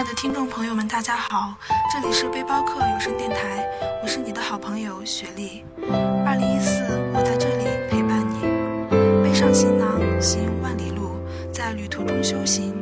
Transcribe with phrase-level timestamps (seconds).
[0.00, 1.54] 亲爱的听众朋友们，大家好，
[1.92, 3.62] 这里是背包客有声电台，
[4.02, 5.62] 我是你的好朋友雪莉。
[6.24, 6.82] 二零一四，
[7.12, 8.40] 我在这里陪伴你，
[9.22, 11.20] 背上行囊行万里路，
[11.52, 12.72] 在旅途中修行。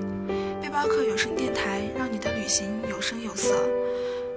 [0.63, 3.69] 背包客有声电台，让你的旅行有声有色。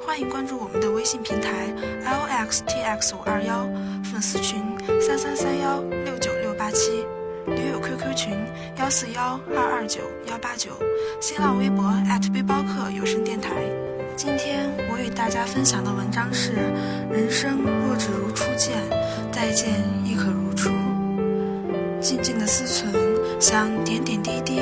[0.03, 1.71] 欢迎关注我们的微信平台
[2.03, 3.69] l x t x 五二幺，
[4.11, 4.59] 粉丝群
[4.99, 7.05] 三三三幺六九六八七。
[7.47, 8.37] 驴友 QQ 群
[8.77, 10.71] 幺四幺二二九幺八九，
[11.19, 11.91] 新浪微博
[12.31, 13.55] 背包客有声电台。
[14.15, 16.53] 今天我与大家分享的文章是：
[17.11, 18.77] 人生若只如初见，
[19.31, 19.69] 再见
[20.05, 20.69] 亦可如初。
[21.99, 22.93] 静静的思存，
[23.39, 24.59] 想点点滴滴，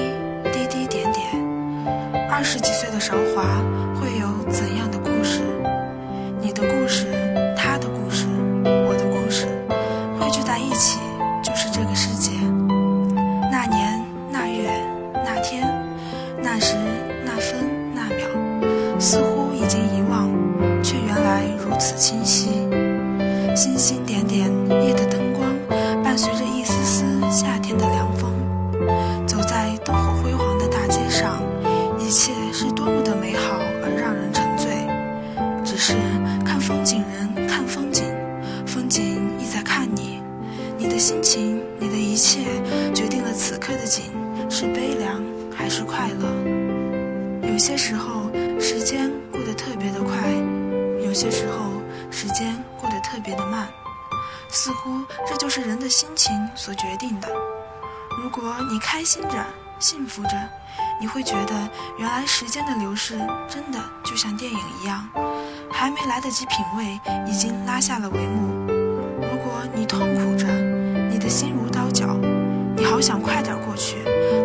[0.52, 1.26] 滴滴点点。
[2.30, 3.43] 二十几岁的韶华，
[3.99, 4.09] 会
[21.90, 22.49] 此清晰。
[23.55, 24.48] 星星点点，
[24.85, 25.49] 夜的灯光，
[26.04, 28.31] 伴随着一丝丝夏天的凉风。
[29.26, 31.41] 走在灯火辉煌的大街上，
[31.98, 34.70] 一切是多么的美好而让人沉醉。
[35.65, 35.93] 只是
[36.46, 38.03] 看风景人看风景，
[38.68, 40.21] 风景亦在看你。
[40.77, 42.41] 你的心情，你的一切，
[42.93, 44.12] 决定了此刻的景
[44.48, 45.20] 是悲凉
[45.51, 47.49] 还是快乐。
[47.49, 50.13] 有些时候，时间过得特别的快；
[51.03, 51.79] 有些时候，
[52.10, 53.68] 时间过得特别的慢。
[54.49, 57.27] 似乎这就是人的心情所决定的。
[58.21, 59.46] 如果你开心着，
[59.79, 60.32] 幸福着，
[60.99, 63.13] 你会觉得原来时间的流逝
[63.48, 65.07] 真的就像电影一样，
[65.72, 68.66] 还没来得及品味，已经拉下了帷幕。
[69.22, 70.47] 如果你痛苦着，
[71.12, 72.18] 你的心如刀绞，
[72.75, 73.97] 你好想快点过去，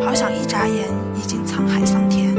[0.05, 2.34] 好想一眨眼已经沧海桑田。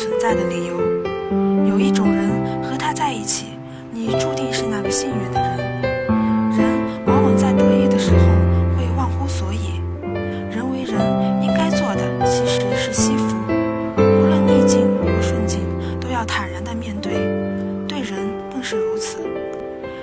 [0.00, 0.80] 存在的理由。
[1.68, 2.30] 有一种人
[2.62, 3.48] 和他在一起，
[3.92, 5.58] 你注定是那个幸运的人。
[6.56, 6.64] 人
[7.04, 8.18] 往往在得意的时候
[8.78, 9.78] 会忘乎所以。
[10.50, 10.98] 人为人
[11.42, 13.36] 应该做的其实是惜福，
[13.98, 15.60] 无论逆境或顺境，
[16.00, 17.12] 都要坦然的面对。
[17.86, 18.16] 对人
[18.50, 19.18] 更是如此。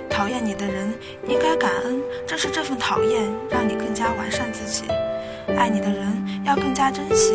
[0.08, 0.94] 讨厌你的人
[1.28, 4.84] 应该感恩，正是这份讨厌让你更加完善自己。
[5.58, 6.06] 爱你的人
[6.46, 7.34] 要更加珍惜，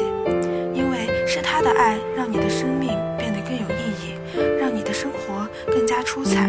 [1.34, 4.14] 是他的爱让你的生命变得更有意义，
[4.60, 6.46] 让你的生活更加出彩。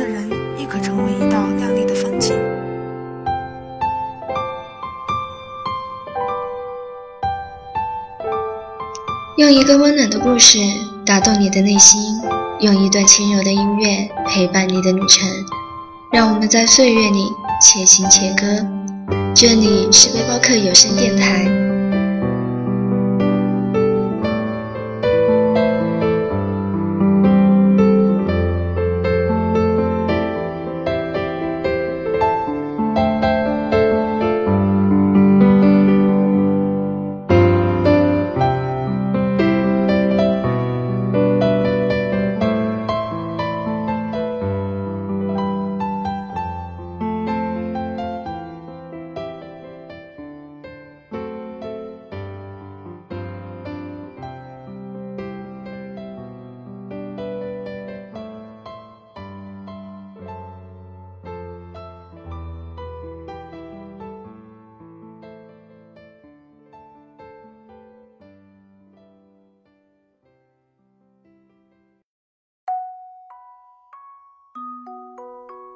[0.00, 2.34] 的人亦可成为一道亮丽的风景。
[9.36, 10.58] 用一个温暖的故事
[11.04, 12.00] 打动你的内心，
[12.60, 15.28] 用一段轻柔的音乐陪伴你的旅程。
[16.10, 17.28] 让我们在岁月里
[17.60, 18.66] 且行且歌。
[19.34, 21.69] 这里是背包客有声电台。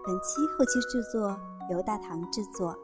[0.06, 1.34] 本期后期制作
[1.70, 2.76] 由大唐制作。